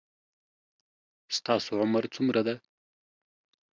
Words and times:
ستاسو 1.37 1.71
عمر 1.81 2.03
څومره 2.15 2.41
ده 2.47 2.55